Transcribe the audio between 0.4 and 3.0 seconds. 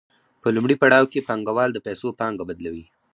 په لومړي پړاو کې پانګوال د پیسو پانګه بدلوي